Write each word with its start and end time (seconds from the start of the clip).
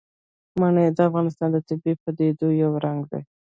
منی 0.59 0.87
د 0.95 0.99
افغانستان 1.09 1.49
د 1.53 1.57
طبیعي 1.67 1.95
پدیدو 2.03 2.47
یو 2.61 2.71
رنګ 2.85 2.99
دی. 3.11 3.21